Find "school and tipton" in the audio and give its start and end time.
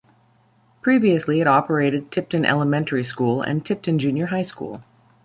3.03-3.99